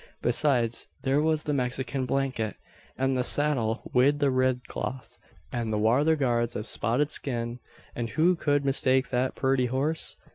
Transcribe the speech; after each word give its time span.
Besides, 0.23 0.87
thare 1.03 1.21
was 1.21 1.43
the 1.43 1.53
Mexican 1.53 2.07
blanket, 2.07 2.55
an 2.97 3.13
the 3.13 3.23
saddle 3.23 3.83
wid 3.93 4.17
the 4.17 4.31
rid 4.31 4.67
cloth, 4.67 5.15
and 5.51 5.71
the 5.71 5.77
wather 5.77 6.15
guards 6.15 6.55
av 6.57 6.65
spotted 6.65 7.11
skin; 7.11 7.59
and 7.95 8.09
who 8.09 8.35
could 8.35 8.65
mistake 8.65 9.09
that 9.09 9.35
purty 9.35 9.67
horse? 9.67 10.15